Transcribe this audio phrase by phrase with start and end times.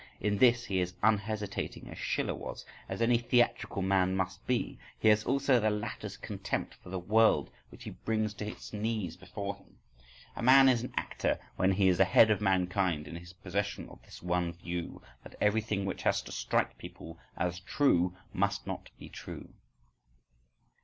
[0.19, 4.79] —In this he is as unhesitating as Schiller was, as any theatrical man must be;
[4.97, 9.15] he has also the latter's contempt for the world which he brings to its knees
[9.15, 9.77] before him.
[10.35, 14.01] A man is an actor when he is ahead of mankind in his possession of
[14.01, 19.07] this one view, that everything which has to strike people as true, must not be
[19.07, 19.49] true.